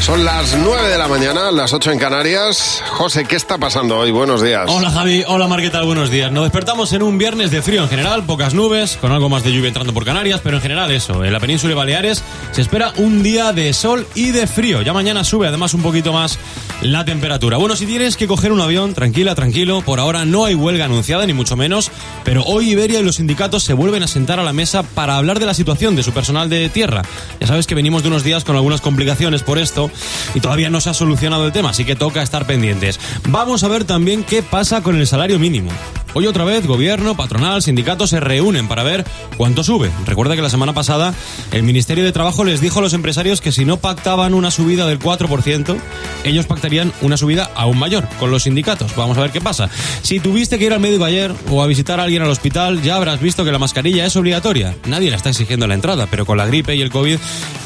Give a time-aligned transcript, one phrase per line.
[0.00, 2.80] Son las 9 de la mañana, las 8 en Canarias.
[2.90, 4.12] José, ¿qué está pasando hoy?
[4.12, 4.66] Buenos días.
[4.68, 5.84] Hola Javi, hola Mar, ¿qué tal?
[5.84, 6.30] Buenos días.
[6.30, 9.52] Nos despertamos en un viernes de frío en general, pocas nubes, con algo más de
[9.52, 11.24] lluvia entrando por Canarias, pero en general eso.
[11.24, 12.22] En la península de Baleares
[12.52, 14.80] se espera un día de sol y de frío.
[14.82, 16.38] Ya mañana sube además un poquito más
[16.82, 17.56] la temperatura.
[17.56, 19.82] Bueno, si tienes que coger un avión, tranquila, tranquilo.
[19.82, 21.90] Por ahora no hay huelga anunciada, ni mucho menos,
[22.22, 25.40] pero hoy Iberia y los sindicatos se vuelven a sentar a la mesa para hablar
[25.40, 27.02] de la situación de su personal de tierra.
[27.40, 29.85] Ya sabes que venimos de unos días con algunas complicaciones por esto
[30.34, 33.00] y todavía no se ha solucionado el tema, así que toca estar pendientes.
[33.28, 35.70] Vamos a ver también qué pasa con el salario mínimo.
[36.18, 39.04] Hoy otra vez gobierno, patronal, sindicatos se reúnen para ver
[39.36, 39.90] cuánto sube.
[40.06, 41.12] Recuerda que la semana pasada
[41.52, 44.86] el Ministerio de Trabajo les dijo a los empresarios que si no pactaban una subida
[44.86, 45.76] del 4%,
[46.24, 48.96] ellos pactarían una subida aún mayor con los sindicatos.
[48.96, 49.68] Vamos a ver qué pasa.
[50.00, 52.96] Si tuviste que ir al médico ayer o a visitar a alguien al hospital, ya
[52.96, 54.74] habrás visto que la mascarilla es obligatoria.
[54.86, 57.18] Nadie la está exigiendo a la entrada, pero con la gripe y el COVID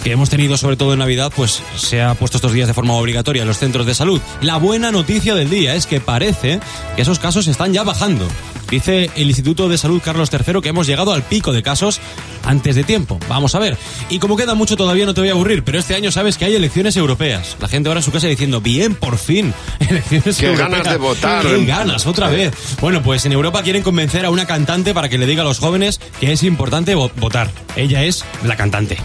[0.03, 2.95] que hemos tenido sobre todo en Navidad, pues se ha puesto estos días de forma
[2.95, 4.21] obligatoria en los centros de salud.
[4.41, 6.59] La buena noticia del día es que parece
[6.97, 8.27] que esos casos están ya bajando.
[8.71, 12.01] Dice el Instituto de Salud Carlos III que hemos llegado al pico de casos
[12.45, 13.19] antes de tiempo.
[13.29, 13.77] Vamos a ver.
[14.11, 16.45] Y como queda mucho todavía no te voy a aburrir, pero este año sabes que
[16.45, 17.57] hay elecciones europeas.
[17.61, 20.71] La gente ahora en su casa diciendo, bien, por fin, elecciones Qué europeas.
[20.71, 21.43] ganas de votar.
[21.45, 22.53] Qué ganas, otra vez.
[22.81, 25.59] Bueno, pues en Europa quieren convencer a una cantante para que le diga a los
[25.59, 27.51] jóvenes que es importante vo- votar.
[27.77, 28.99] Ella es la cantante.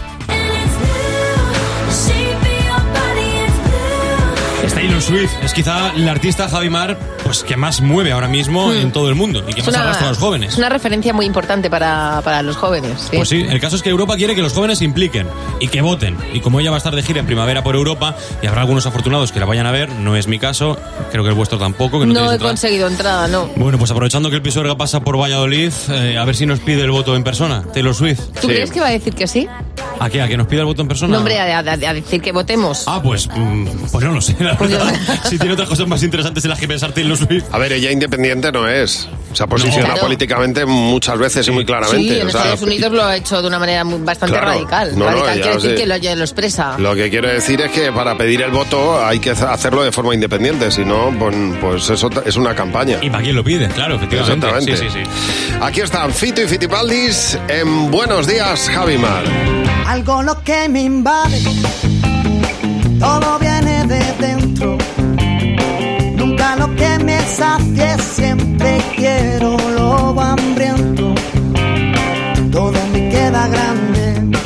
[4.66, 8.72] Es Taylor Swift es quizá la artista Javi Mar pues que más mueve ahora mismo
[8.72, 10.52] en todo el mundo y que Es más una, arrastra a los jóvenes.
[10.52, 13.08] es una referencia muy importante para, para los jóvenes.
[13.10, 13.16] ¿sí?
[13.16, 15.26] Pues sí, el caso es que Europa quiere que los jóvenes se impliquen
[15.60, 16.16] y que voten.
[16.32, 18.86] Y como ella va a estar de gira en primavera por Europa y habrá algunos
[18.86, 20.76] afortunados que la vayan a ver, no es mi caso,
[21.10, 22.00] creo que el vuestro tampoco.
[22.00, 22.38] Que no, he entrada.
[22.38, 23.46] conseguido entrada, no.
[23.56, 26.82] Bueno, pues aprovechando que el Pisuerga pasa por Valladolid, eh, a ver si nos pide
[26.82, 27.62] el voto en persona.
[27.72, 28.20] Taylor Swift.
[28.40, 29.48] ¿Tú crees que va a decir que sí?
[29.98, 30.20] ¿A qué?
[30.22, 31.12] ¿A que nos pida el voto en persona?
[31.12, 32.84] No, hombre, a, a- a decir que votemos.
[32.86, 34.94] Ah, pues, mm, pues no lo sé, la verdad.
[35.28, 37.44] si tiene otras cosas más interesantes en las que pensar Taylor Swift.
[37.52, 39.08] A ver, ella independiente no es.
[39.36, 40.06] Se ha posicionado Claro.
[40.06, 42.14] políticamente muchas veces y muy claramente.
[42.14, 44.50] sí, en o sea, Estados Unidos lo ha hecho de una manera muy- bastante Claro.
[44.52, 44.98] radical.
[44.98, 46.78] No, no, radical quiere decir que lo, ya lo expresa.
[46.78, 50.14] Lo que quiero decir es que para pedir el voto hay que hacerlo de forma
[50.14, 52.98] independiente, si no, pues, pues eso es una campaña.
[53.02, 53.68] ¿Y para quién lo pide?
[53.68, 54.46] Claro, efectivamente.
[54.46, 54.76] Exactamente.
[54.78, 55.56] Sí, sí, sí.
[55.60, 59.24] Aquí están Fito y Fitipaldis en Buenos Días, Javimar.
[59.86, 61.42] Algo lo que me invade,
[62.98, 64.75] todo viene de dentro.
[66.76, 71.14] Que me sacie, siempre quiero lo hambriento.
[72.50, 74.36] Todo me queda grande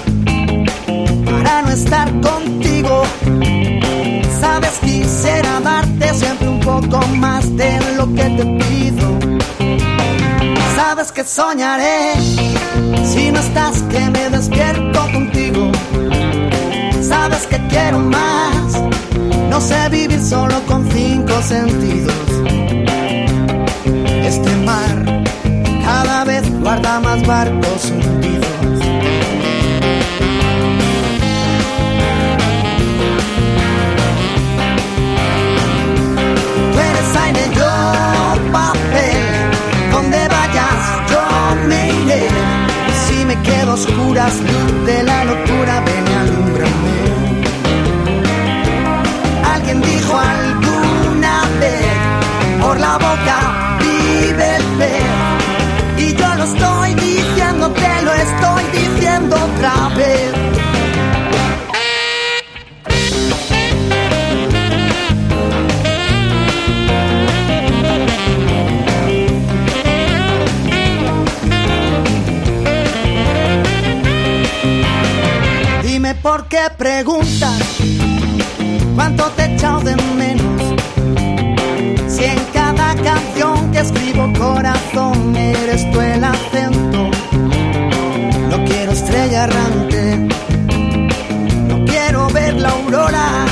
[1.25, 3.03] para no estar contigo.
[4.41, 9.19] Sabes, quisiera darte siempre un poco más de lo que te pido.
[10.77, 12.15] Sabes que soñaré
[13.05, 15.71] si no estás que me despierto contigo.
[17.01, 19.00] Sabes que quiero más.
[19.51, 22.15] No sé vivir solo con cinco sentidos.
[24.25, 25.25] Este mar
[25.85, 28.47] cada vez guarda más barcos hundidos.
[36.73, 39.25] Tú eres aire, yo papel.
[39.93, 40.81] Donde vayas,
[41.11, 42.29] yo me iré.
[43.09, 44.35] Si me quedo oscuras,
[44.87, 45.83] de la locura,
[52.71, 56.05] por la boca vive el pez.
[56.05, 60.33] Y yo lo estoy diciendo, te lo estoy diciendo otra vez.
[75.83, 77.59] Dime por qué preguntas
[78.95, 80.20] cuánto te he de menos.
[84.39, 87.11] Corazón eres tú el acento.
[88.51, 90.29] No quiero estrella errante,
[91.69, 93.47] no quiero ver la aurora.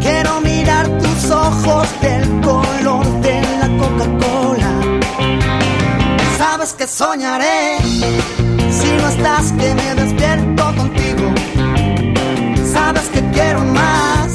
[0.00, 4.72] Quiero mirar tus ojos del color de la Coca-Cola.
[6.38, 7.78] Sabes que soñaré
[8.78, 11.26] si no estás que me despierto contigo.
[12.72, 14.32] Sabes que quiero más.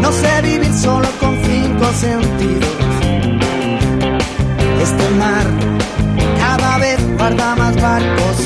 [0.00, 2.69] No sé vivir solo con cinco sentidos.
[4.80, 5.46] Este mar
[6.38, 8.36] cada vez guarda más barcos.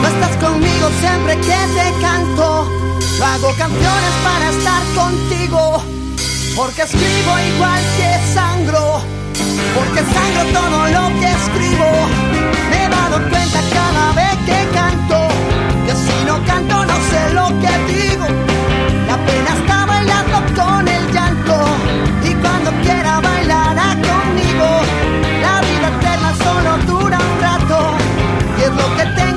[0.00, 2.68] No estás conmigo siempre que te canto.
[3.22, 5.82] Hago canciones para estar contigo.
[6.56, 9.00] Porque escribo igual que sangro.
[9.74, 11.88] Porque sangro todo lo que escribo.
[12.70, 14.63] Me he dado cuenta cada vez que
[16.46, 18.26] canto, no sé lo que digo.
[19.06, 21.56] La pena está bailando con el llanto
[22.22, 24.68] y cuando quiera bailará conmigo.
[25.42, 27.78] La vida eterna solo dura un rato
[28.58, 29.33] y es lo que tengo.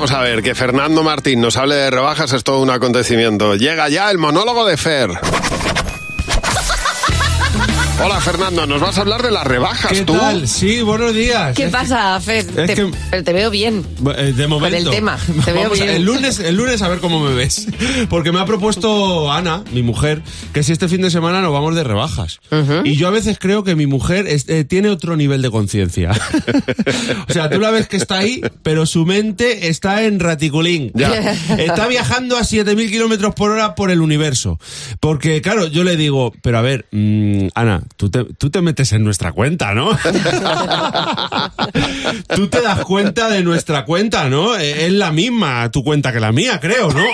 [0.00, 3.54] Vamos a ver, que Fernando Martín nos hable de rebajas es todo un acontecimiento.
[3.54, 5.10] Llega ya el monólogo de Fer.
[8.02, 10.14] Hola Fernando, nos vas a hablar de las rebajas ¿Qué tú.
[10.16, 10.48] tal?
[10.48, 11.54] Sí, buenos días.
[11.54, 12.38] ¿Qué Es pasa, Fer?
[12.46, 13.84] es Te, que- pero te veo bien.
[14.16, 14.76] eh, De momento.
[14.78, 15.88] el tema, te veo a- bien.
[15.90, 17.66] El lunes, el lunes a ver cómo me ves.
[18.08, 20.22] Porque me ha propuesto Ana, mi mujer,
[20.54, 22.40] que si este fin de semana nos vamos de rebajas.
[22.84, 26.12] Y yo a veces creo que mi mujer es- eh, tiene otro nivel de conciencia.
[27.28, 30.90] o sea, tú la ves que está ahí, pero su mente está en raticulín.
[30.94, 31.10] Ya.
[31.58, 34.58] Está viajando a 7.000 kilómetros por hora por el universo.
[35.00, 38.92] Porque, claro, yo le digo, pero a ver, mm, Ana, tú te, tú te metes
[38.92, 39.90] en nuestra cuenta, ¿no?
[42.34, 44.56] tú te das cuenta de nuestra cuenta, ¿no?
[44.56, 47.04] Eh, Es la misma tu cuenta que la mía, creo, ¿no?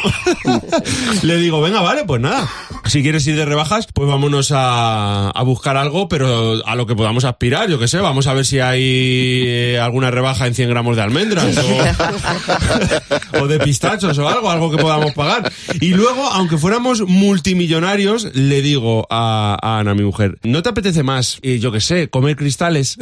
[1.23, 2.49] le digo, venga, vale, pues nada.
[2.87, 6.95] Si quieres ir de rebajas, pues vámonos a, a buscar algo, pero a lo que
[6.95, 10.69] podamos aspirar, yo qué sé, vamos a ver si hay eh, alguna rebaja en 100
[10.71, 15.53] gramos de almendras o, o de pistachos o algo, algo que podamos pagar.
[15.81, 21.03] Y luego, aunque fuéramos multimillonarios, le digo a, a Ana, mi mujer, ¿no te apetece
[21.03, 22.97] más, eh, yo qué sé, comer cristales?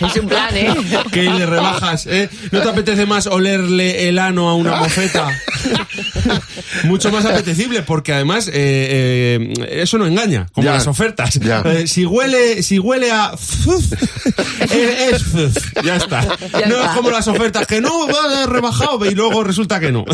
[0.00, 0.74] Es un plan, ¿eh?
[1.12, 2.28] que ir de rebajas, ¿eh?
[2.52, 5.28] ¿No te apetece más olerle el ano a una mofeta?
[6.84, 10.74] Mucho más apetecible, porque además eh, eh, eso no engaña, como Ya.
[10.74, 11.34] las ofertas.
[11.40, 11.60] Ya.
[11.62, 13.84] Eh, si huele, si huele a fuf,
[14.60, 16.20] es, es fuf, ya está.
[16.52, 16.90] Ya no está.
[16.90, 20.04] es como las ofertas que no va rebajado y luego resulta que no.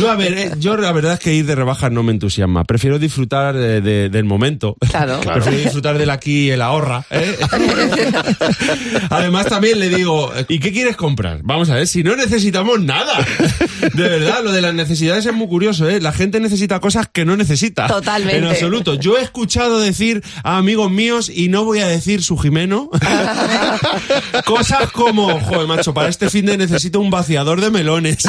[0.00, 2.64] Yo a ver, eh, yo la verdad es que ir de rebajas no me entusiasma.
[2.64, 4.76] Prefiero disfrutar de- de- del momento.
[4.92, 5.20] Claro.
[5.20, 7.06] Prefiero disfrutar del aquí y el ahorra.
[7.10, 7.38] ¿eh?
[9.10, 11.40] Además también le digo, ¿y qué quieres comprar?
[11.42, 13.24] Vamos a ver, si no necesitamos nada.
[13.94, 15.98] De verdad, lo de las necesidades es muy curioso, ¿eh?
[16.00, 17.86] La gente necesita cosas que no necesita.
[17.86, 18.36] Totalmente.
[18.36, 18.94] En absoluto.
[18.94, 22.90] Yo he escuchado decir a amigos míos, y no voy a decir su Jimeno,
[24.44, 28.18] cosas como, joder, macho, para este fin de necesito un vaciador de melones.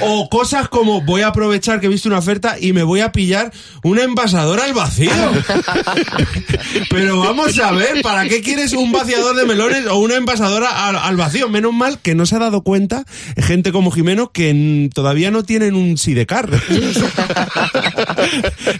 [0.00, 3.12] O cosas como voy a aprovechar que he visto una oferta y me voy a
[3.12, 5.10] pillar una envasadora al vacío.
[6.90, 10.96] Pero vamos a ver, ¿para qué quieres un vaciador de melones o una envasadora al,
[10.96, 11.48] al vacío?
[11.48, 13.04] Menos mal que no se ha dado cuenta
[13.36, 16.48] gente como Jimeno que todavía no tienen un sidecar.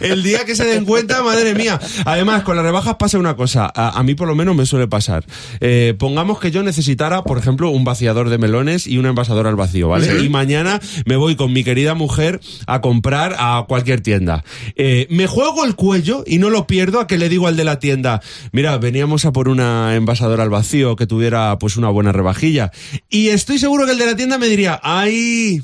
[0.01, 1.81] El día que se den cuenta, madre mía.
[2.05, 3.71] Además, con las rebajas pasa una cosa.
[3.75, 5.25] A, a mí por lo menos me suele pasar.
[5.61, 9.57] Eh, pongamos que yo necesitara, por ejemplo, un vaciador de melones y una envasadora al
[9.57, 10.23] vacío, ¿vale?
[10.23, 14.45] Y mañana me voy con mi querida mujer a comprar a cualquier tienda.
[14.77, 17.65] Eh, me juego el cuello y no lo pierdo a que le digo al de
[17.65, 18.23] la tienda,
[18.53, 22.71] mira, veníamos a por una envasadora al vacío que tuviera pues una buena rebajilla.
[23.09, 25.63] Y estoy seguro que el de la tienda me diría, ay...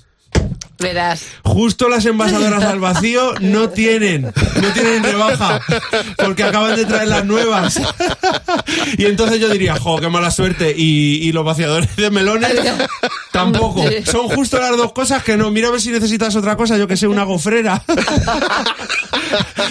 [0.79, 1.27] Verás.
[1.43, 5.61] Justo las envasadoras al vacío no tienen, no tienen rebaja,
[6.17, 7.81] porque acaban de traer las nuevas.
[8.99, 10.75] Y entonces yo diría, jo, qué mala suerte.
[10.77, 12.53] Y, y los vaciadores de melones
[13.33, 13.85] tampoco.
[14.05, 15.51] Son justo las dos cosas que no.
[15.51, 17.83] Mira a ver si necesitas otra cosa, yo que sé, una gofrera.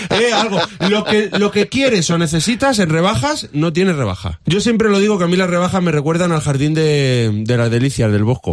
[0.09, 0.59] Eh, algo.
[0.89, 4.39] Lo que, lo que quieres o necesitas en rebajas, no tiene rebaja.
[4.45, 7.57] Yo siempre lo digo que a mí las rebajas me recuerdan al jardín de, de
[7.57, 8.51] las delicias del Bosco.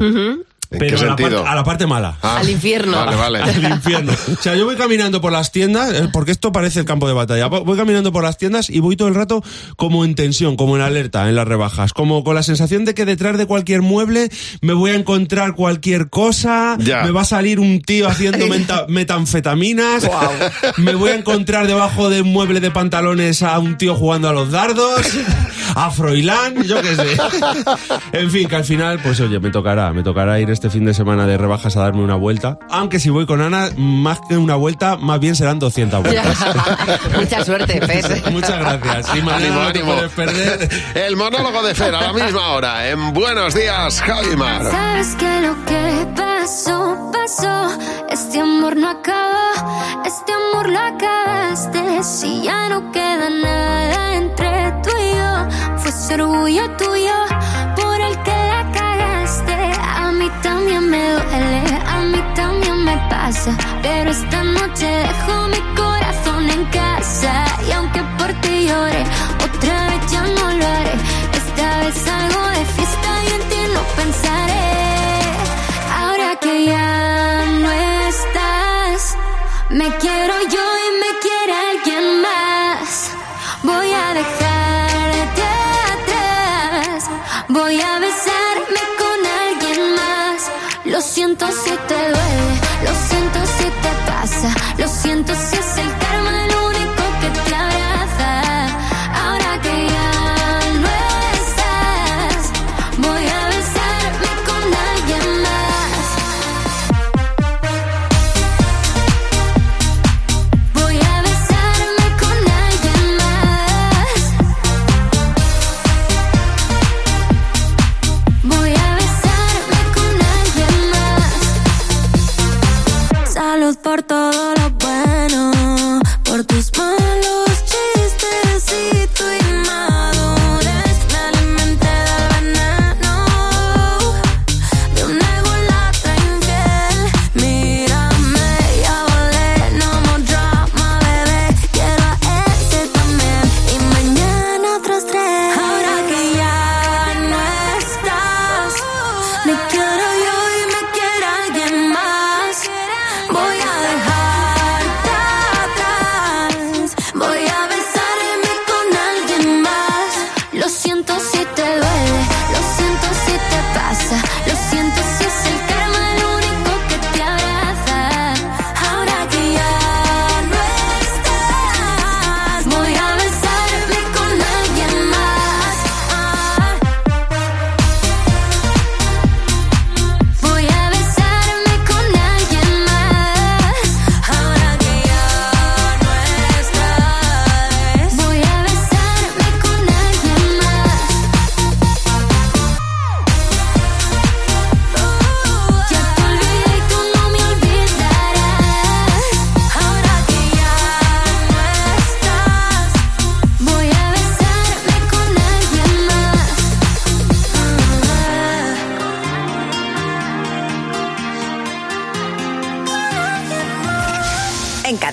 [0.73, 1.31] ¿En Pero qué a la, sentido?
[1.39, 2.17] parte, a la parte mala.
[2.23, 2.97] Ah, Al infierno.
[2.97, 3.39] Vale, vale.
[3.43, 4.13] al infierno.
[4.13, 7.13] O sea, yo voy caminando por las tiendas, eh, porque esto parece el campo de
[7.15, 7.47] batalla.
[7.49, 9.43] Voy caminando por las tiendas y voy todo el rato
[9.77, 13.05] como en tensión, como en alerta en las rebajas, como con la sensación de que
[13.05, 17.03] detrás de cualquier mueble me voy a encontrar cualquier cosa, Ya.
[17.03, 20.09] me va a salir un tío haciendo meta- metanfetaminas,
[20.77, 24.33] me voy a encontrar debajo de un mueble de pantalones a un tío jugando a
[24.33, 25.03] los dardos,
[25.75, 27.17] a Froilán, yo qué sé.
[28.13, 30.93] En fin, que al final, pues oye, me tocará, me tocará ir este fin de
[30.93, 32.59] semana de rebajas a darme una vuelta.
[32.69, 36.37] Aunque si voy con Ana, más que una vuelta, más bien serán 200 vueltas.
[37.19, 38.31] Mucha suerte, Fer.
[38.31, 39.17] Muchas gracias.
[39.17, 39.95] Y mañana Ánimo, no te ánimo.
[39.95, 40.69] puedes perder.
[40.97, 44.63] El monólogo de Fer a la misma hora en Buenos Días, Javimar.
[44.71, 47.79] Sabes que lo que pasó, pasó.
[48.11, 52.03] Este amor no acaba, este amor lo acabaste.
[52.03, 57.15] Si ya no queda nada entre tú y yo, fue ser orgullo tuyo
[63.31, 67.45] Pero esta noche dejo mi corazón en casa.
[67.69, 69.05] Y aunque por ti llore,
[69.45, 70.95] otra vez ya no lo haré.
[71.41, 74.69] Esta vez salgo de fiesta y en ti no pensaré.
[75.97, 79.17] Ahora que ya no estás,
[79.71, 83.13] me quiero yo y me quiere alguien más.
[83.63, 85.47] Voy a dejarte
[85.95, 87.11] atrás,
[87.49, 90.51] voy a besarme con alguien más.
[90.85, 95.99] Lo siento si te duele, lo siento si te pasa, lo siento si es el
[95.99, 96.10] karma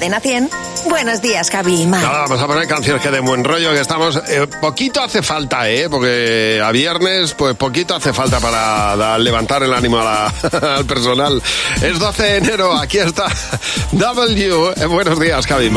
[0.08, 0.50] Cadena 100,
[0.90, 4.16] buenos días, Javi vamos a poner canciones que de buen rollo, que estamos...
[4.30, 5.90] eh, poquito hace falta, ¿eh?
[5.90, 11.44] Porque a viernes, pues poquito hace falta para levantar el ánimo a la- al personal.
[11.82, 13.26] Es 12 de enero, aquí está
[13.92, 14.74] W.
[14.78, 15.46] Eh, buenos días.
[15.46, 15.72] Babe,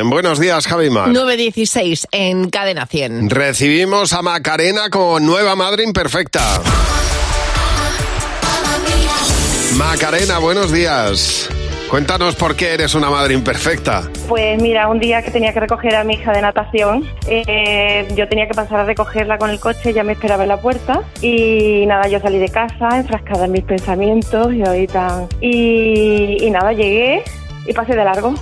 [0.00, 1.10] En Buenos Días, Cabimar.
[1.10, 3.28] 9.16 en Cadena 100.
[3.28, 6.40] Recibimos a Macarena como nueva madre imperfecta.
[9.76, 11.50] Macarena, buenos días.
[11.90, 14.08] Cuéntanos por qué eres una madre imperfecta.
[14.26, 18.26] Pues mira, un día que tenía que recoger a mi hija de natación, eh, yo
[18.26, 21.84] tenía que pasar a recogerla con el coche, ella me esperaba en la puerta y
[21.86, 25.28] nada, yo salí de casa enfrascada en mis pensamientos y ahorita...
[25.42, 27.22] Y, y nada, llegué
[27.66, 28.34] y pasé de largo.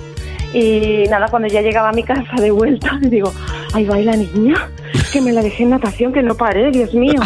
[0.53, 3.31] Y nada, cuando ya llegaba a mi casa de vuelta, le digo,
[3.73, 4.69] ahí va la niña,
[5.11, 7.21] que me la dejé en natación, que no paré, Dios mío.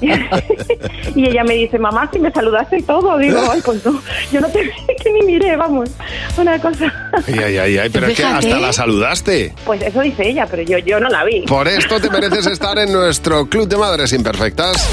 [1.14, 3.16] y ella me dice, mamá, si me saludaste y todo.
[3.18, 4.00] Digo, ay, pues no,
[4.30, 4.70] yo no te vi
[5.02, 5.90] que ni miré, vamos,
[6.36, 6.92] una cosa.
[7.26, 9.54] Ay, ay, ay, ay, pero es que hasta la saludaste.
[9.64, 11.42] Pues eso dice ella, pero yo, yo no la vi.
[11.42, 14.88] Por esto te mereces estar en nuestro Club de Madres Imperfectas.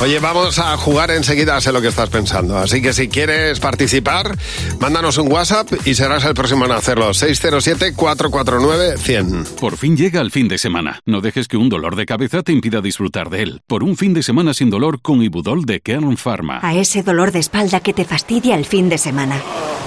[0.00, 2.58] Oye, vamos a jugar enseguida, sé lo que estás pensando.
[2.58, 4.36] Así que si quieres participar,
[4.78, 7.08] mándanos un WhatsApp y serás el próximo en hacerlo.
[7.10, 9.54] 607-449-100.
[9.58, 11.00] Por fin llega el fin de semana.
[11.06, 13.62] No dejes que un dolor de cabeza te impida disfrutar de él.
[13.66, 16.60] Por un fin de semana sin dolor con Ibudol de Kern Pharma.
[16.62, 19.40] A ese dolor de espalda que te fastidia el fin de semana.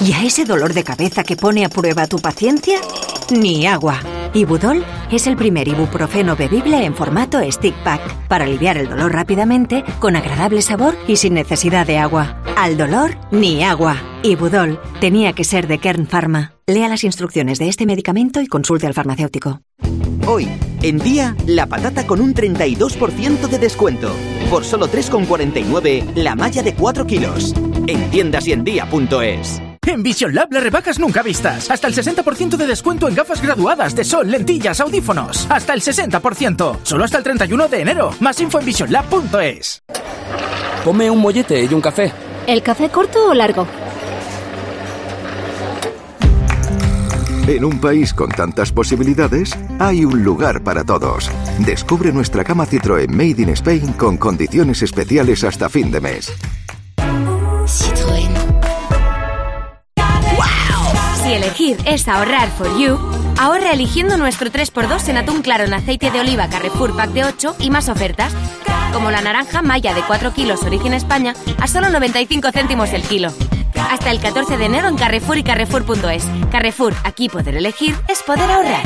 [0.04, 2.80] Y a ese dolor de cabeza que pone a prueba tu paciencia,
[3.32, 4.00] ni agua.
[4.34, 9.84] Ibudol es el primer ibuprofeno bebible en formato stick pack para aliviar el dolor rápidamente,
[10.00, 12.42] con agradable sabor y sin necesidad de agua.
[12.56, 13.98] Al dolor, ni agua.
[14.24, 16.54] Ibudol tenía que ser de Kern Pharma.
[16.68, 19.62] Lea las instrucciones de este medicamento y consulte al farmacéutico.
[20.28, 20.48] Hoy,
[20.84, 24.12] en día, la patata con un 32% de descuento.
[24.50, 27.56] Por solo 3,49 la malla de 4 kilos.
[27.88, 29.69] En tiendasyendia.es.
[29.88, 31.72] En Vision Lab las rebajas nunca vistas.
[31.72, 35.48] Hasta el 60% de descuento en gafas graduadas de sol, lentillas, audífonos.
[35.50, 36.80] Hasta el 60%.
[36.84, 38.12] Solo hasta el 31 de enero.
[38.20, 39.82] Más info en visionlab.es.
[40.84, 42.14] Ponme un mollete y un café.
[42.48, 43.68] ¿El café corto o largo?
[47.48, 51.32] En un país con tantas posibilidades, hay un lugar para todos.
[51.58, 56.32] Descubre nuestra cama Citroën Made in Spain con condiciones especiales hasta fin de mes.
[61.50, 62.98] Elegir es ahorrar for you,
[63.40, 67.56] ahorra eligiendo nuestro 3x2 en atún claro en aceite de oliva Carrefour Pack de 8
[67.60, 68.34] y más ofertas,
[68.94, 73.34] como la naranja Maya de 4 kilos origen España a solo 95 céntimos el kilo.
[73.90, 76.26] Hasta el 14 de enero en Carrefour y Carrefour.es.
[76.52, 78.84] Carrefour, aquí poder elegir es poder ahorrar.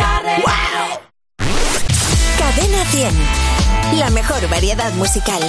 [2.38, 4.00] Cadena 100.
[4.00, 5.42] La mejor variedad musical.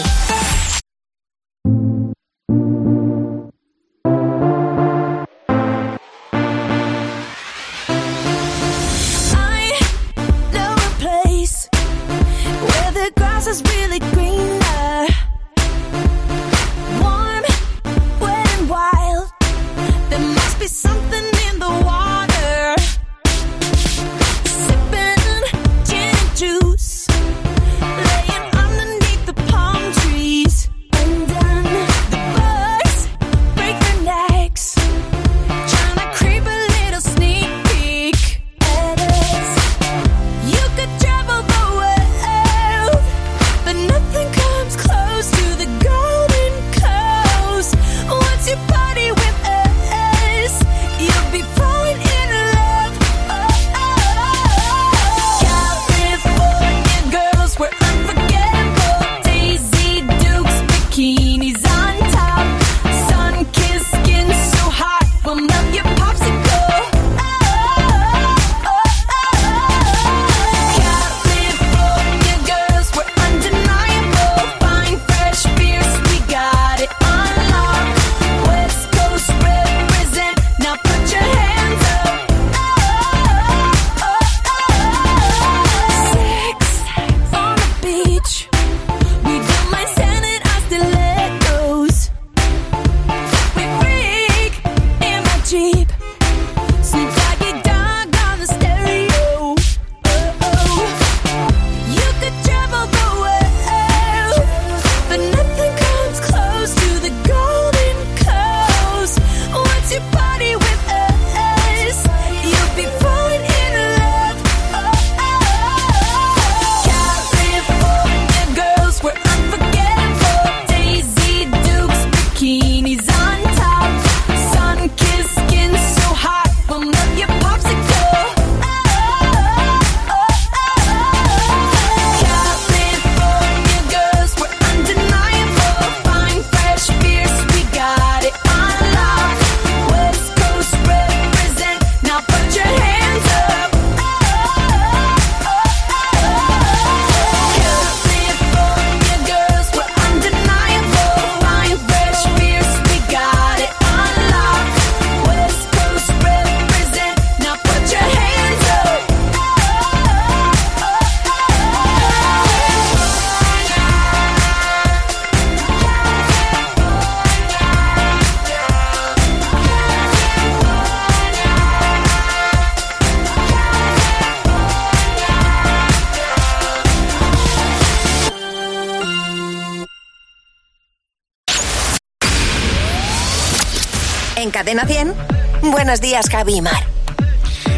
[185.85, 186.83] Buenos días, Javi y Mar.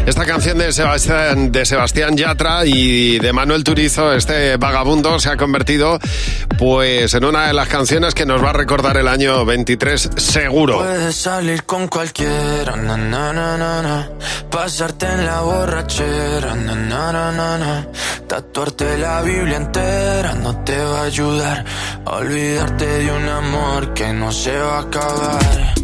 [0.05, 5.35] Esta canción de Sebastián, de Sebastián Yatra y de Manuel Turizo, este vagabundo, se ha
[5.35, 5.99] convertido
[6.57, 10.77] pues en una de las canciones que nos va a recordar el año 23 seguro.
[10.77, 14.09] Puedes salir con cualquiera, na, na, na, na, na.
[14.49, 17.87] pasarte en la borrachera, na, na, na, na, na.
[18.25, 21.65] tatuarte la Biblia entera no te va a ayudar
[22.05, 25.76] a olvidarte de un amor que no se va a acabar.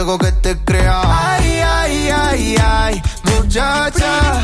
[0.00, 1.00] algo que te crea.
[1.04, 4.42] Ay, ay, ay, ay, muchacha.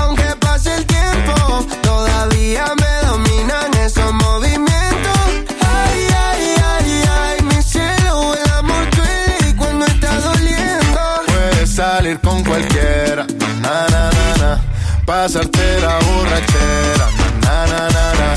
[0.00, 5.18] Aunque pase el tiempo, todavía me dominan esos movimientos.
[5.60, 11.00] Ay, ay, ay, ay, mi cielo, el amor duele y cuando está doliendo.
[11.26, 13.26] Puedes salir con cualquiera,
[13.60, 14.60] na, na, na, na.
[15.04, 17.06] pasarte la borrachera,
[17.42, 18.28] na, na, na, na.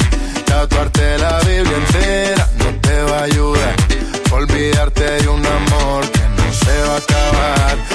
[0.45, 3.75] tatuarte la Biblia entera no te va a ayudar,
[4.31, 4.94] olvidarte
[7.07, 7.94] acabar.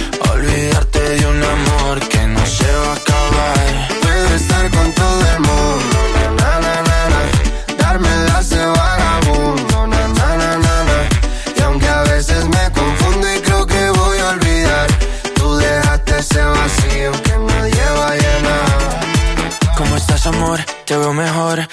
[0.51, 3.87] Olvidarte de un amor que no se va a acabar.
[4.01, 5.97] Puedes estar con todo el mundo,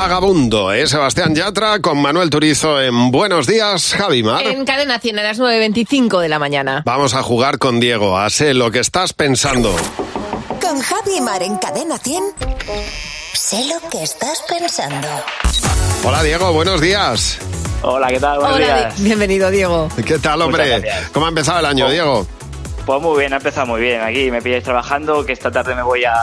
[0.00, 0.86] Vagabundo, ¿eh?
[0.86, 4.46] Sebastián Yatra con Manuel Turizo en Buenos Días, Javi Mar.
[4.46, 6.82] En Cadena 100 a las 9.25 de la mañana.
[6.84, 9.74] Vamos a jugar con Diego, a sé lo que estás pensando.
[10.60, 12.22] Con Javi y Mar en Cadena 100,
[13.32, 15.08] sé lo que estás pensando.
[16.04, 17.38] Hola Diego, buenos días.
[17.80, 18.38] Hola, ¿qué tal?
[18.38, 18.96] Buenos Hola, días.
[18.98, 19.88] Di- bienvenido Diego.
[20.04, 20.82] ¿Qué tal, hombre?
[21.12, 21.90] ¿Cómo ha empezado el año, Oh.
[21.90, 22.26] Diego?
[22.86, 24.00] Pues muy bien, ha empezado muy bien.
[24.00, 26.14] Aquí me pilláis trabajando, que esta tarde me voy a,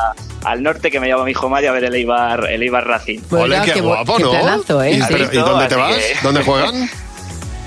[0.45, 3.19] al norte, que me llama mi hijo Mario a ver el Eibar, el Eibar Racing.
[3.31, 4.33] Ole, qué, guapo, ¿no?
[4.83, 4.93] ¿eh?
[4.93, 5.45] ¿Y, ¿Has pero- ¿y visto?
[5.45, 5.95] dónde te vas?
[5.95, 6.89] que- ¿Dónde juegan?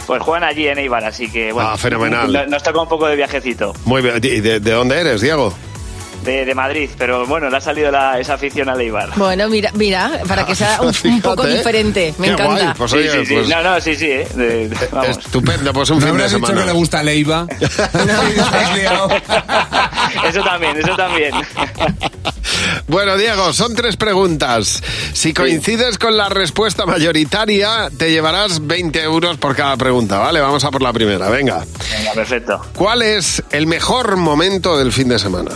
[0.07, 1.69] Pues juegan allí en Eibar, así que bueno.
[1.71, 2.33] Ah, fenomenal.
[2.33, 3.75] no- Nos toca un poco de viajecito.
[3.87, 4.15] Muy bien.
[4.23, 5.53] ¿Y de, de dónde eres, Diego?
[6.27, 9.11] De, de Madrid, pero bueno, le ha salido la, esa afición al Eibar.
[9.17, 11.57] Bueno, mira, mira, para que sea un, un poco ¿eh?
[11.57, 12.15] diferente.
[12.19, 12.63] Me Qué encanta.
[12.65, 13.35] guay, pues sí, oye, sí, sí.
[13.35, 14.29] pues- No, no, sí, sí, eh.
[14.35, 15.19] De- de- vamos.
[15.19, 16.61] Estupendo, pues un ¿No fin de habrás dicho semana.
[16.63, 17.47] que le gusta Leiva?
[20.29, 21.33] Eso también, eso también.
[22.89, 24.83] Bueno, Diego, son tres preguntas.
[25.13, 30.41] Si coincides con la respuesta mayoritaria, te llevarás 20 euros por cada pregunta, ¿vale?
[30.41, 31.65] Vamos a por la primera, venga.
[31.97, 32.61] Venga, perfecto.
[32.75, 35.51] ¿Cuál es el mejor momento del fin de semana?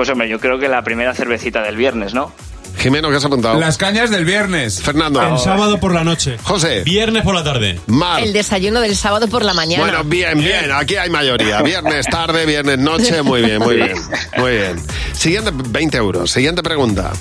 [0.00, 2.32] Pues hombre, yo creo que la primera cervecita del viernes, ¿no?
[2.78, 3.60] Jimeno, ¿qué has apuntado?
[3.60, 4.80] Las cañas del viernes.
[4.80, 5.20] Fernando.
[5.20, 6.38] El sábado por la noche.
[6.42, 6.84] José.
[6.84, 7.78] Viernes por la tarde.
[7.86, 8.22] Mar.
[8.22, 9.82] El desayuno del sábado por la mañana.
[9.82, 11.60] Bueno, bien, bien, aquí hay mayoría.
[11.60, 13.92] Viernes tarde, viernes noche, muy bien, muy bien.
[14.38, 14.76] Muy bien.
[15.12, 16.30] Siguiente, 20 euros.
[16.30, 17.12] Siguiente pregunta.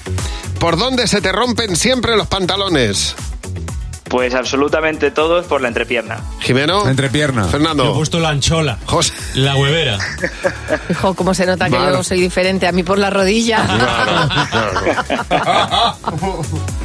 [0.58, 3.14] ¿Por dónde se te rompen siempre los pantalones?
[4.10, 6.18] Pues absolutamente todos por la entrepierna.
[6.40, 6.88] Jimeno.
[6.88, 7.46] Entrepierna.
[7.46, 7.86] Fernando.
[7.86, 8.78] Yo he puesto la anchola.
[8.86, 9.14] José.
[9.36, 9.98] La huevera.
[10.90, 13.60] Hijo, cómo se nota que yo soy diferente a mí por la rodilla.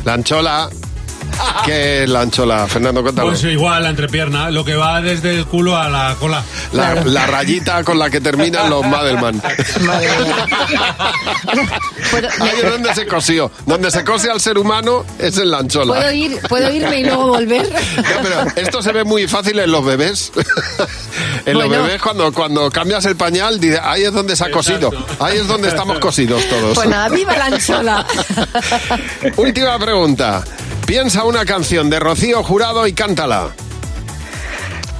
[0.04, 0.68] La anchola.
[1.64, 2.66] ¿Qué es la anchola?
[2.66, 3.28] Fernando, cuéntalo.
[3.30, 6.42] Pues igual, la entrepierna, lo que va desde el culo a la cola.
[6.72, 9.40] La, la rayita con la que terminan los Madelman.
[12.40, 13.50] Ahí es donde se cosió.
[13.66, 15.94] Donde se cose al ser humano es en la anchola.
[15.94, 17.64] ¿Puedo, ir, ¿Puedo irme y luego volver?
[18.04, 20.32] No, pero esto se ve muy fácil en los bebés.
[21.46, 21.84] en los Bueno.
[21.84, 24.90] bebés, cuando, cuando cambias el pañal, dice, ahí es donde se ha cosido.
[25.20, 26.74] Ahí es donde estamos cosidos todos.
[26.74, 28.06] Pues nada, viva la anchola.
[29.37, 30.44] Última pregunta.
[30.87, 33.49] Piensa una canción de Rocío Jurado y cántala.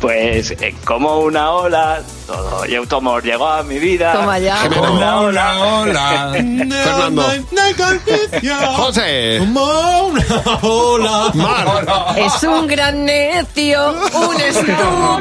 [0.01, 4.13] Pues eh, como una ola, todo y automor llegó a mi vida.
[4.13, 4.69] Toma ya.
[4.69, 6.33] Como una ola, ola.
[6.35, 7.25] Fernando.
[8.77, 9.41] José.
[10.63, 11.31] Hola.
[11.35, 11.87] Mar.
[12.19, 15.15] Es un gran necio, un estúpido.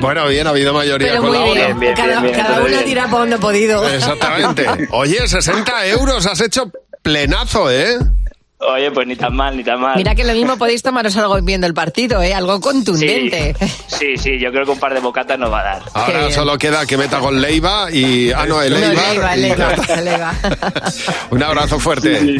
[0.00, 1.74] Bueno, bien, ha habido mayoría Pero con muy la ola.
[1.74, 1.94] bien.
[1.94, 3.86] Cada bien, cada una tira por donde ha podido.
[3.86, 4.66] Exactamente.
[4.92, 6.70] Oye, 60 euros has hecho
[7.02, 7.98] plenazo, ¿eh?
[8.58, 9.96] Oye, pues ni tan mal, ni tan mal.
[9.96, 12.34] Mira que lo mismo podéis tomaros algo viendo el partido, ¿eh?
[12.34, 13.56] Algo contundente.
[13.86, 15.82] Sí, sí, yo creo que un par de bocatas nos va a dar.
[15.94, 18.30] Ahora solo queda que meta con Leiva y...
[18.32, 19.02] Ah, no, el No, Leiva.
[19.02, 19.76] Leiva, y Leiva.
[20.02, 20.34] Leiva.
[21.30, 22.38] Un abrazo fuerte.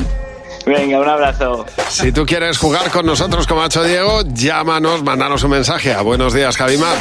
[0.67, 1.65] Venga, un abrazo.
[1.89, 6.03] Si tú quieres jugar con nosotros como ha hecho Diego, llámanos, mandanos un mensaje a
[6.03, 6.99] Buenos Días, Javimar.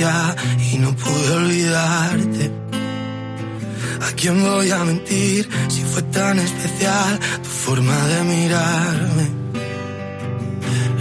[0.00, 2.50] Y no pude olvidarte?
[4.00, 9.28] ¿A quién voy a mentir si fue tan especial tu forma de mirarme?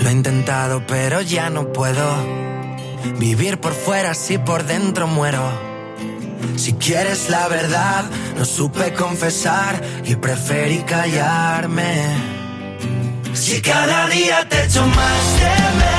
[0.01, 2.03] Lo he intentado pero ya no puedo
[3.19, 5.49] vivir por fuera si por dentro muero.
[6.57, 8.03] Si quieres la verdad,
[8.37, 12.03] no supe confesar y preferí callarme.
[13.33, 15.98] Si cada día te echo más de menos,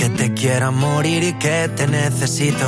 [0.00, 2.66] Que te quiero morir y que te necesito.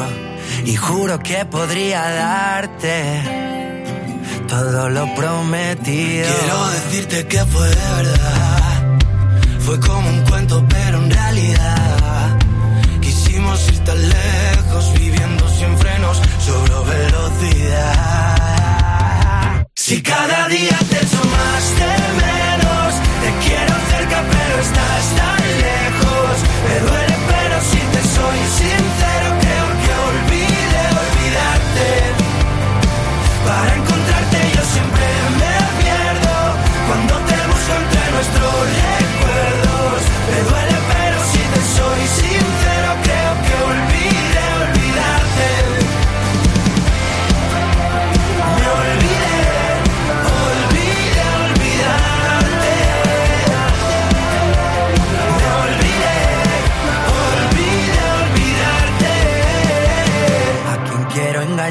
[0.66, 3.22] Y juro que podría darte
[4.46, 6.26] todo lo prometido.
[6.28, 8.98] Quiero decirte que fue de verdad.
[9.60, 12.38] Fue como un cuento, pero en realidad.
[13.00, 18.36] Quisimos ir tan lejos, viviendo sin frenos, sobre velocidad.
[19.74, 25.41] Si cada día te echo más de menos, te quiero cerca, pero estás tan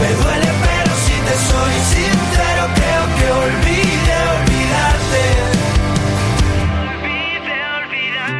[0.00, 5.24] Me duele pero si te soy sincero creo que olvide olvidarte.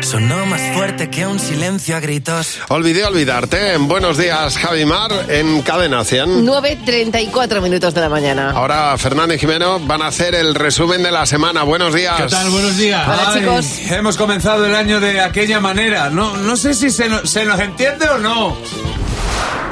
[0.02, 2.60] Sonó más fuerte que un silencio a gritos.
[2.68, 3.74] Olvidé olvidarte.
[3.74, 6.46] En Buenos días, Javi Mar, en Cadena 100.
[6.46, 8.52] 9.34 minutos de la mañana.
[8.52, 11.62] Ahora Fernando y Jimeno van a hacer el resumen de la semana.
[11.64, 12.14] Buenos días.
[12.16, 12.48] ¿Qué tal?
[12.48, 13.06] Buenos días.
[13.06, 13.66] Hola, Ay, chicos.
[13.90, 16.08] Hemos comenzado el año de aquella manera.
[16.08, 18.56] No, no sé si se, no- se nos entiende o no.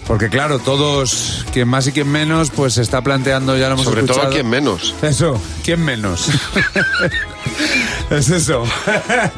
[0.07, 3.85] Porque claro, todos, quien más y quien menos, pues se está planteando, ya lo hemos
[3.87, 4.33] Sobre todo escuchado.
[4.33, 4.95] quien menos.
[5.03, 6.29] Eso, ¿quién menos?
[8.11, 8.65] es eso.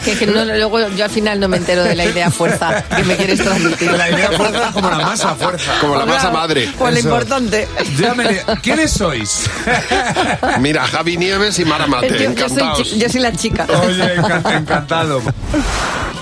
[0.04, 3.02] Que, que no- luego yo al final no me entero de la idea fuerza que
[3.04, 3.90] me quieres transmitir.
[3.92, 5.72] La idea fuerza como la masa fuerza.
[5.80, 6.68] Como la masa Claro, madre.
[6.78, 7.68] Pues lo importante.
[7.98, 9.48] Llámenle, ¿Quiénes sois?
[10.60, 13.66] Mira, Javi Nieves y Mara Mate, Yo, yo soy, yo soy la chica.
[13.86, 15.22] Oye, encan- encantado.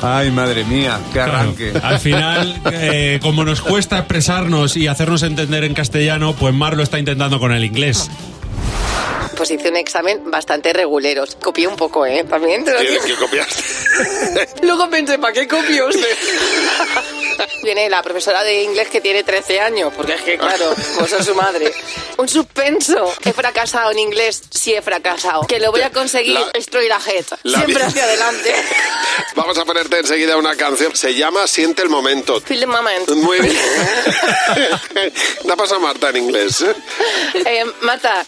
[0.02, 1.72] Ay, madre mía, qué arranque.
[1.82, 6.82] Al final, eh, como nos cuesta expresarnos y hacernos entender en castellano, pues Mar lo
[6.82, 8.10] está intentando con el inglés.
[9.36, 11.36] Pues hice un examen bastante reguleros.
[11.36, 12.24] Copié un poco, ¿eh?
[12.28, 13.04] También te lo ¿Qué, digo.
[13.04, 13.62] qué copiaste?
[14.62, 15.88] Luego pensé, ¿para qué copio?
[17.62, 21.24] Viene la profesora de inglés que tiene 13 años, porque es que, claro, vos sos
[21.26, 21.72] su madre.
[22.16, 23.12] Un suspenso.
[23.24, 25.42] He fracasado en inglés, sí he fracasado.
[25.42, 26.98] Que lo voy a conseguir, La- estoy la
[27.42, 28.54] la Siempre hacia adelante.
[29.34, 30.94] Vamos a ponerte enseguida una canción.
[30.96, 32.40] Se llama Siente el momento.
[32.40, 33.08] Feel the moment.
[33.10, 33.56] Muy bien.
[35.44, 36.62] La pasa Marta en inglés.
[36.62, 36.74] ¿eh?
[37.34, 38.24] Eh, Marta,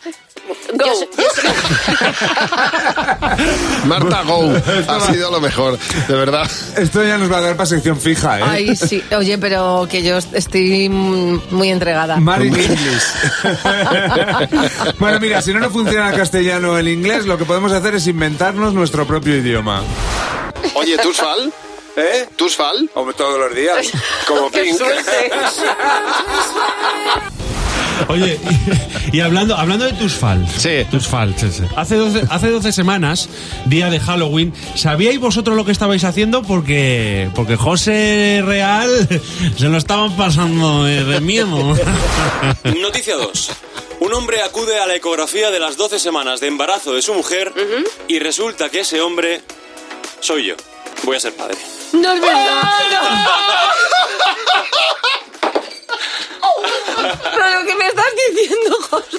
[0.72, 0.84] go.
[3.86, 4.49] Marta Go.
[4.88, 5.78] Ha sido lo mejor,
[6.09, 6.51] de verdad.
[6.76, 8.44] Esto ya nos va a dar para sección fija, ¿eh?
[8.44, 9.03] Ay, sí.
[9.16, 12.16] Oye, pero que yo estoy muy entregada.
[12.16, 13.03] Marin English.
[14.99, 17.94] bueno, mira, si no nos funciona el castellano o el inglés, lo que podemos hacer
[17.94, 19.82] es inventarnos nuestro propio idioma.
[20.74, 21.53] Oye, ¿Tusfal?
[21.96, 22.26] ¿Eh?
[22.36, 22.90] ¿Tusfal?
[22.94, 23.88] Como todos los días.
[24.26, 24.80] Como ¡Qué Pink.
[28.09, 28.38] Oye,
[29.12, 30.51] y, y hablando, hablando de tus fals.
[30.57, 30.84] Sí.
[30.90, 31.40] Tus fals.
[31.40, 31.62] sí, sí.
[31.76, 33.28] Hace 12, hace 12 semanas,
[33.66, 36.42] día de Halloween, ¿sabíais vosotros lo que estabais haciendo?
[36.42, 38.88] Porque, porque José Real
[39.57, 41.49] se lo estaban pasando de, de miedo.
[42.80, 43.51] Noticia 2.
[44.01, 47.53] Un hombre acude a la ecografía de las 12 semanas de embarazo de su mujer
[48.07, 49.42] y resulta que ese hombre
[50.20, 50.55] soy yo.
[51.03, 51.57] voy a ser padre.
[51.92, 52.62] No es verdad.
[56.97, 59.18] Pero lo que me estás diciendo, José.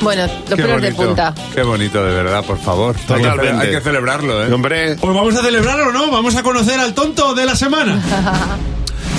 [0.00, 1.34] Bueno, los Qué pelos de bonito, punta.
[1.54, 2.96] Qué bonito, de verdad, por favor.
[2.96, 3.66] Hay que, Totalmente.
[3.66, 4.52] hay que celebrarlo, ¿eh?
[4.52, 6.10] Hombre, Pues vamos a celebrarlo, ¿no?
[6.10, 8.00] Vamos a conocer al tonto de la semana.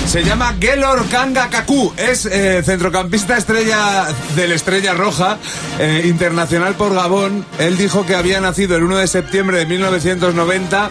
[0.08, 1.94] Se llama Gelor Kanga Kaku.
[1.96, 5.38] Es eh, centrocampista estrella del Estrella Roja,
[5.80, 7.46] eh, internacional por Gabón.
[7.60, 10.90] Él dijo que había nacido el 1 de septiembre de 1990.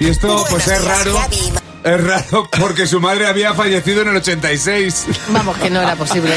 [0.00, 1.14] Y esto, pues es raro.
[1.86, 5.06] Es raro porque su madre había fallecido en el 86.
[5.28, 6.34] Vamos, que no era posible.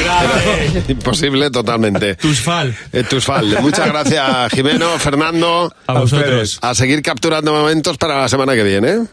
[0.87, 2.15] imposible totalmente.
[2.15, 2.77] Tusfal.
[2.93, 3.57] Eh, Tusfal.
[3.59, 5.73] Muchas gracias, Jimeno, Fernando.
[5.87, 6.59] A vosotros.
[6.61, 9.07] A seguir capturando momentos para la semana que viene.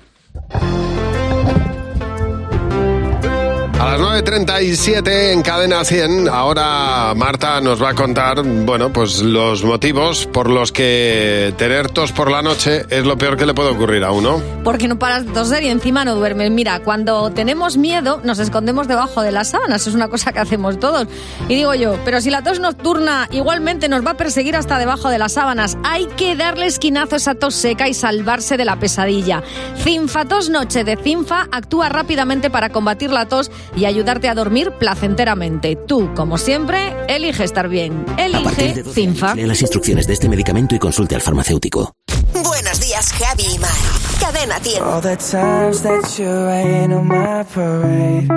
[3.87, 10.27] Las 9.37 en Cadena 100, ahora Marta nos va a contar, bueno, pues los motivos
[10.27, 14.03] por los que tener tos por la noche es lo peor que le puede ocurrir
[14.03, 14.43] a uno.
[14.65, 16.51] Porque no paras de toser y encima no duermes.
[16.51, 20.81] Mira, cuando tenemos miedo nos escondemos debajo de las sábanas, es una cosa que hacemos
[20.81, 21.07] todos.
[21.49, 25.11] Y digo yo, pero si la tos nocturna igualmente nos va a perseguir hasta debajo
[25.11, 28.81] de las sábanas, hay que darle esquinazo a esa tos seca y salvarse de la
[28.81, 29.45] pesadilla.
[29.77, 35.77] Cinfatos Noche de Cinfa actúa rápidamente para combatir la tos y ayudarte a dormir placenteramente.
[35.77, 38.05] Tú, como siempre, elige estar bien.
[38.19, 39.35] Elige Cinfa.
[39.35, 41.93] Lea las instrucciones de este medicamento y consulte al farmacéutico.
[42.33, 43.71] Buenos días, Javi y Mar.
[44.19, 44.83] Cadena 100.
[44.83, 48.29] All the times that you rain on my parade.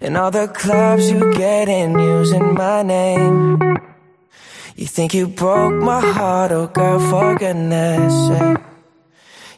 [0.00, 3.58] And all the clubs you get in using my name.
[4.76, 8.58] You think you broke my heart, oh girl, for goodness sake.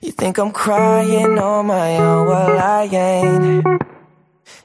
[0.00, 3.79] You think I'm crying on my own, well I ain't.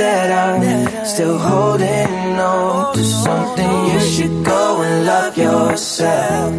[0.00, 6.52] that I'm still holding on to something, you should go and love yourself.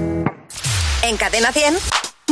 [1.04, 1.80] En Cadena 100.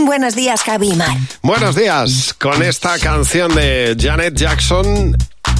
[0.05, 1.09] Buenos días, Javi Mar.
[1.41, 2.33] Buenos días.
[2.35, 5.17] Con esta canción de Janet Jackson,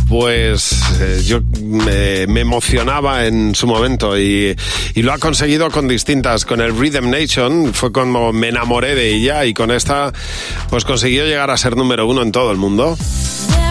[0.07, 4.55] pues eh, yo me, me emocionaba en su momento y,
[4.93, 6.45] y lo ha conseguido con distintas.
[6.45, 10.13] Con el Rhythm Nation fue como me enamoré de ella y con esta
[10.69, 12.97] pues consiguió llegar a ser número uno en todo el mundo.
[13.49, 13.68] There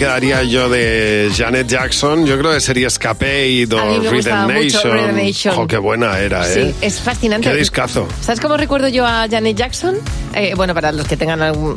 [0.00, 2.24] quedaría yo de Janet Jackson.
[2.26, 5.14] Yo creo que sería Escape o Rhythm Nation.
[5.14, 5.54] Nation.
[5.54, 6.74] Jo, qué buena era, Sí, ¿eh?
[6.80, 7.50] es fascinante.
[7.50, 8.08] Qué discazo.
[8.22, 9.96] ¿Sabes cómo recuerdo yo a Janet Jackson?
[10.34, 11.76] Eh, bueno, para los que tengan algún-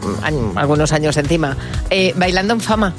[0.55, 1.57] algunos años encima.
[1.89, 2.93] Eh, bailando en fama.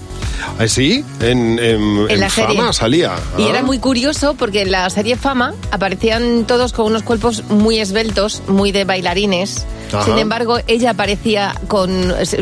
[0.61, 1.03] ¿Eh, ¿Sí?
[1.21, 2.57] En, en, en la serie.
[2.59, 3.13] Fama salía.
[3.39, 3.49] Y Ah.
[3.49, 8.43] era muy curioso porque en la serie Fama aparecían todos con unos cuerpos muy esbeltos,
[8.47, 9.65] muy de bailarines.
[9.95, 10.05] Ajá.
[10.05, 11.91] Sin embargo, ella aparecía con,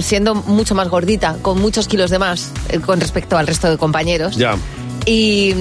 [0.01, 3.79] siendo mucho más gordita, con muchos kilos de más eh, con respecto al resto de
[3.79, 4.37] compañeros.
[4.37, 4.57] Ya.
[5.05, 5.53] y,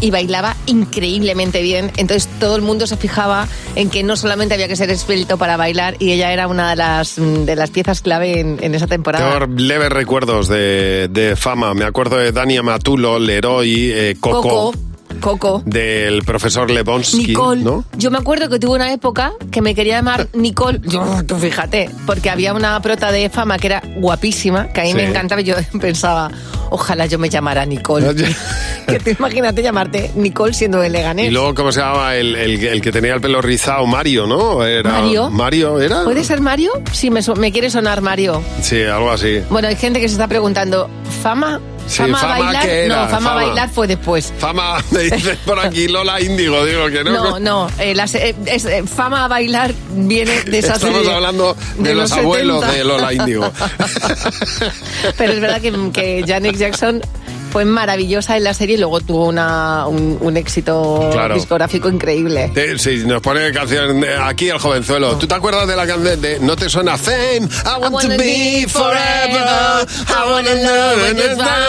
[0.00, 1.90] y bailaba increíblemente bien.
[1.96, 5.56] Entonces todo el mundo se fijaba en que no solamente había que ser esbelto para
[5.56, 8.86] bailar y ella era una de las, mm, de las piezas clave en, en esa
[8.86, 9.38] temporada.
[9.38, 11.72] Tengo leves recuerdos de, de fama.
[11.74, 14.74] Me acuerdo de Dani Matulo, Leroy, eh, Coco, Coco,
[15.20, 15.62] Coco.
[15.66, 17.62] del profesor Lebonsky, Nicole.
[17.62, 17.84] ¿no?
[17.96, 20.80] Yo me acuerdo que tuve una época que me quería llamar Nicole.
[20.84, 24.90] Yo, tú fíjate, porque había una prota de fama que era guapísima, que a mí
[24.90, 24.96] Sí.
[24.96, 26.30] me encantaba y yo pensaba,
[26.70, 28.06] ojalá yo me llamara Nicole.
[28.86, 31.28] que te imagínate llamarte Nicole siendo de Leganés.
[31.28, 32.16] Y luego, ¿cómo se llamaba?
[32.16, 34.64] El, el- el que tenía el pelo rizado, Mario, ¿no?
[34.64, 35.30] Era, Mario.
[35.30, 36.02] Mario, ¿era?
[36.04, 36.72] ¿Puede ser Mario?
[36.92, 38.42] Sí, me, me quiere sonar Mario.
[38.62, 39.40] Sí, algo así.
[39.50, 40.88] Bueno, hay gente que se está preguntando,
[41.22, 41.60] ¿fama?
[41.90, 42.62] Sí, ¿Fama, ¿fama bailar?
[42.64, 42.96] qué era?
[43.02, 43.34] No, fama, Fama.
[43.34, 44.32] bailar fue después.
[44.38, 47.10] Fama, me dice por aquí Lola Índigo, digo que no.
[47.12, 50.98] No, no, eh, la se- eh, es, eh, fama a bailar viene de esa Estamos
[50.98, 52.78] serie hablando de, de los, los abuelos 70.
[52.78, 53.52] de Lola Índigo.
[55.18, 57.00] Pero es verdad que, que Janet Jackson
[57.50, 61.34] fue maravillosa en la serie y luego tuvo una, un, un éxito Claro.
[61.34, 62.52] discográfico increíble.
[62.78, 65.16] Sí, nos pone canción eh, aquí el jovenzuelo.
[65.16, 67.36] ¿Tú te acuerdas de la canción de No te suena Fame?
[67.40, 69.86] I want to wanna be forever.
[70.08, 71.04] I wanna love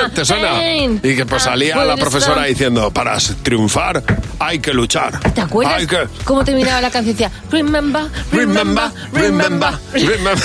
[0.05, 0.73] and- ¿Te suena?
[1.03, 4.03] Y que pues salía Ah, la bueno, profesora diciendo, para triunfar
[4.39, 5.19] hay que luchar.
[5.33, 5.97] ¿Te acuerdas Hay que...
[6.23, 7.15] cómo terminaba la canción?
[7.15, 9.71] Decía, remember, remember, remember.
[9.93, 10.35] Remember.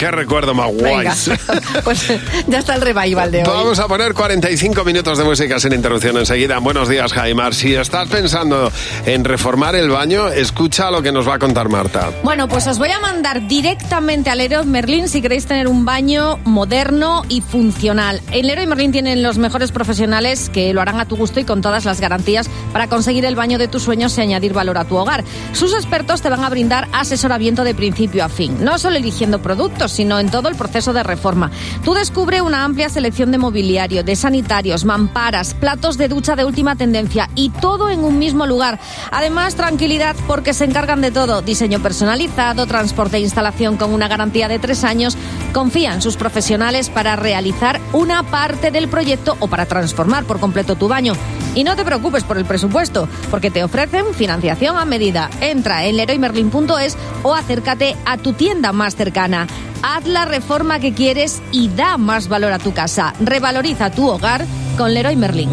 [0.00, 1.08] Qué recuerdo más guay.
[1.84, 2.06] Pues
[2.46, 3.44] ya está el revival de hoy.
[3.46, 6.58] Vamos a poner 45 minutos de música sin interrupción enseguida.
[6.58, 7.54] Buenos días, Jaimar.
[7.54, 8.72] Si estás pensando
[9.04, 12.10] en reformar el baño, escucha lo que nos va a contar Marta.
[12.22, 16.38] Bueno, pues os voy a mandar directamente al Leroy Merlin si queréis tener un baño
[16.44, 18.22] moderno y funcional.
[18.30, 21.60] En Leroy Merlin tienen los mejores profesionales que lo harán a tu gusto y con
[21.60, 24.96] todas las garantías para conseguir el baño de tus sueños y añadir valor a tu
[24.96, 25.24] hogar.
[25.52, 29.89] Sus expertos te van a brindar asesoramiento de principio a fin, no solo eligiendo productos,
[29.90, 31.50] sino en todo el proceso de reforma.
[31.84, 36.76] Tú descubre una amplia selección de mobiliario, de sanitarios, mamparas, platos de ducha de última
[36.76, 38.78] tendencia y todo en un mismo lugar.
[39.10, 41.42] Además, tranquilidad porque se encargan de todo.
[41.42, 45.16] Diseño personalizado, transporte e instalación con una garantía de tres años.
[45.52, 50.76] Confía en sus profesionales para realizar una parte del proyecto o para transformar por completo
[50.76, 51.14] tu baño.
[51.54, 55.30] Y no te preocupes por el presupuesto, porque te ofrecen financiación a medida.
[55.40, 59.46] Entra en leroymerlin.es o acércate a tu tienda más cercana.
[59.82, 63.14] Haz la reforma que quieres y da más valor a tu casa.
[63.20, 64.44] Revaloriza tu hogar
[64.76, 65.50] con Leroy Merlin.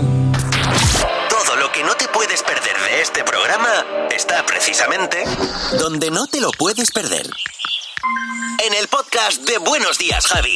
[1.29, 3.69] Todo lo que no te puedes perder de este programa
[4.11, 5.23] está precisamente
[5.79, 7.29] donde no te lo puedes perder.
[8.65, 10.55] En el podcast de Buenos Días, Javi.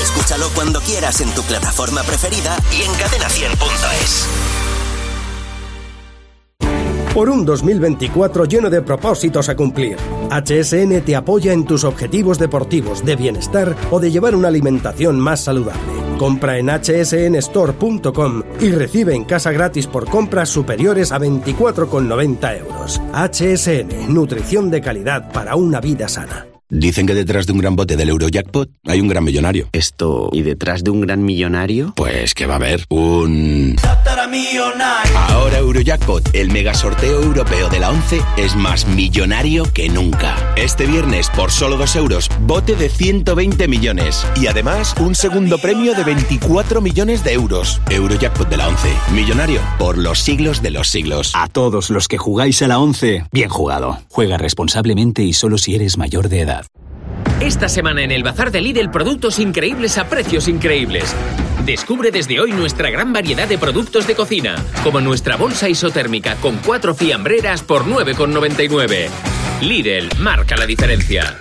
[0.00, 4.28] Escúchalo cuando quieras en tu plataforma preferida y en cadena100.es.
[7.14, 9.96] Por un 2024 lleno de propósitos a cumplir.
[10.30, 15.44] HSN te apoya en tus objetivos deportivos, de bienestar o de llevar una alimentación más
[15.44, 15.80] saludable.
[16.18, 23.00] Compra en hsnstore.com y recibe en casa gratis por compras superiores a 24,90 euros.
[23.12, 26.53] HSN, nutrición de calidad para una vida sana.
[26.76, 29.68] Dicen que detrás de un gran bote del Eurojackpot hay un gran millonario.
[29.70, 31.92] Esto, ¿y detrás de un gran millonario?
[31.94, 33.76] Pues que va a haber un...
[35.28, 40.36] Ahora Eurojackpot, el mega sorteo europeo de la 11, es más millonario que nunca.
[40.56, 44.26] Este viernes, por solo 2 euros, bote de 120 millones.
[44.34, 47.80] Y además, un segundo premio de 24 millones de euros.
[47.88, 51.30] Eurojackpot de la 11, millonario por los siglos de los siglos.
[51.36, 54.00] A todos los que jugáis a la 11, bien jugado.
[54.08, 56.63] Juega responsablemente y solo si eres mayor de edad.
[57.40, 61.14] Esta semana en el Bazar de Lidl productos increíbles a precios increíbles.
[61.64, 66.56] Descubre desde hoy nuestra gran variedad de productos de cocina, como nuestra bolsa isotérmica con
[66.58, 69.08] cuatro fiambreras por 9,99.
[69.62, 71.38] Lidl marca la diferencia.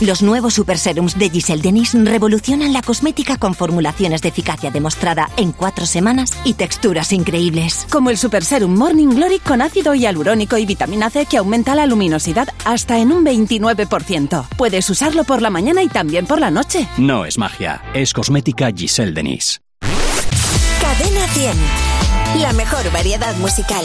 [0.00, 5.30] Los nuevos Super Serums de Giselle Denis revolucionan la cosmética con formulaciones de eficacia demostrada
[5.36, 7.86] en cuatro semanas y texturas increíbles.
[7.90, 11.86] Como el Super Serum Morning Glory con ácido hialurónico y vitamina C que aumenta la
[11.86, 14.48] luminosidad hasta en un 29%.
[14.56, 16.88] Puedes usarlo por la mañana y también por la noche.
[16.98, 19.60] No es magia, es cosmética Giselle Denis.
[20.80, 21.52] Cadena 100.
[22.40, 23.84] La mejor variedad musical.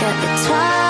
[0.00, 0.89] look at it twice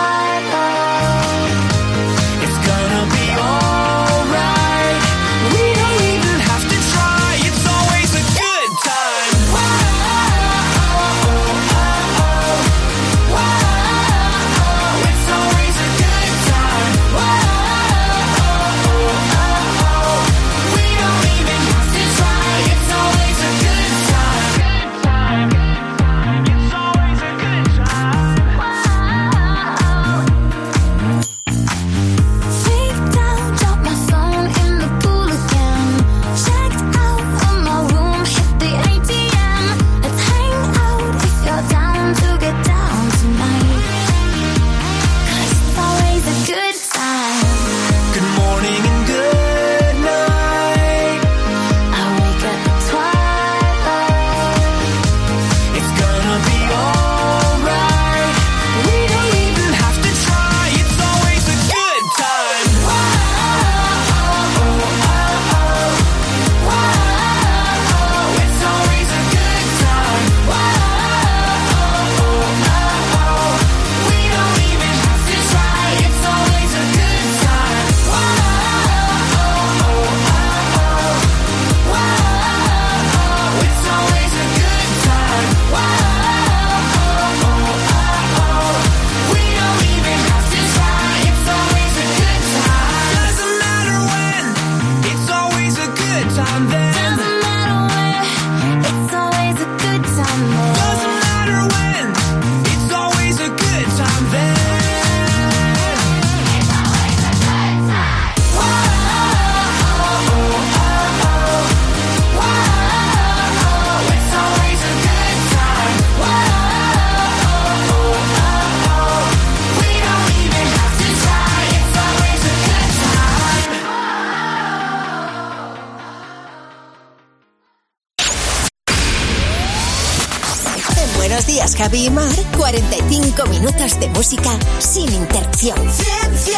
[131.81, 132.29] Javi y Mar,
[132.59, 135.79] 45 minutos de música sin interrupción.
[135.91, 136.57] 100, 100,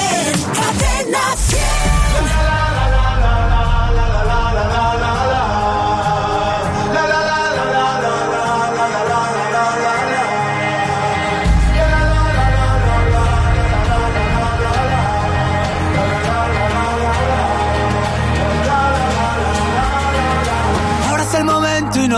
[0.53, 2.62] cadena 100.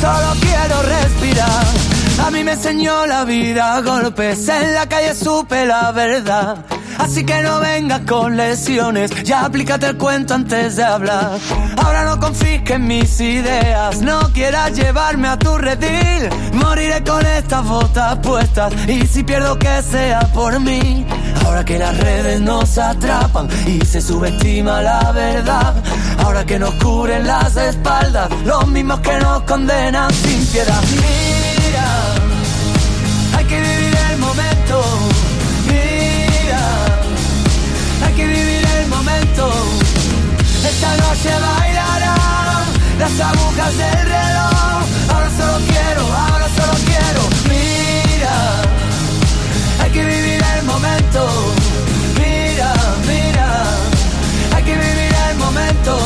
[0.00, 1.64] solo quiero, respirar.
[2.24, 6.64] A mí me enseñó la vida golpes, en la calle supe la verdad.
[6.98, 11.38] Así que no vengas con lesiones, ya aplícate el cuento antes de hablar.
[11.82, 16.28] Ahora no confisques mis ideas, no quieras llevarme a tu redil.
[16.52, 21.06] Moriré con estas botas puestas y si pierdo que sea por mí.
[21.44, 25.74] Ahora que las redes nos atrapan y se subestima la verdad.
[26.24, 30.82] Ahora que nos cubren las espaldas, los mismos que nos condenan sin piedad.
[30.92, 31.88] Mira,
[33.36, 34.82] hay que vivir el momento.
[35.66, 36.62] Mira,
[38.06, 39.52] hay que vivir el momento.
[40.68, 42.64] Esta noche bailarán
[42.98, 44.82] las agujas del reloj.
[45.12, 47.22] Ahora solo quiero, ahora solo quiero.
[47.48, 48.36] Mira,
[49.82, 50.29] hay que vivir
[50.82, 52.72] Mira,
[53.06, 53.64] mira,
[54.54, 55.98] hay que vivir el momento.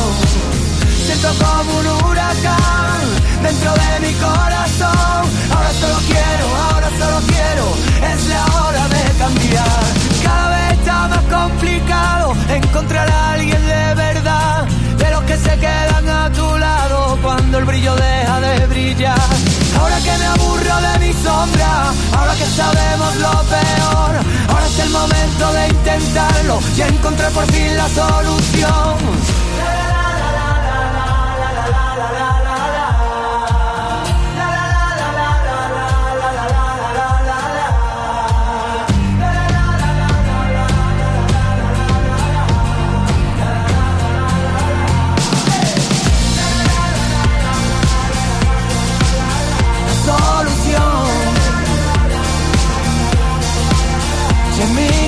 [1.05, 2.99] Siento como un huracán
[3.41, 5.23] dentro de mi corazón.
[5.53, 7.65] Ahora solo quiero, ahora solo quiero.
[8.11, 9.83] Es la hora de cambiar.
[10.23, 14.67] Cada vez está más complicado encontrar a alguien de verdad.
[14.97, 19.54] De los que se quedan a tu lado cuando el brillo deja de brillar.
[19.79, 24.11] Ahora que me aburro de mi sombra, ahora que sabemos lo peor,
[24.49, 29.44] ahora es el momento de intentarlo y encontrar por fin la solución.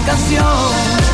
[0.07, 1.06] Canción,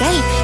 [0.00, 0.37] musical.